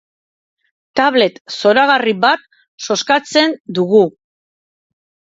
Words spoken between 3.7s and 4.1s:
dugu.